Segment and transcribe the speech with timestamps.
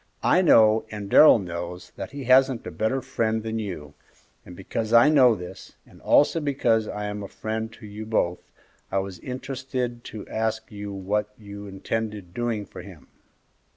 [0.23, 3.93] I know, and Darrell knows, that he hasn't a better friend than you,
[4.43, 8.39] and because I know this, and also because I am a friend to you both,
[8.91, 13.09] I was interested to ask you what you intended doing for him."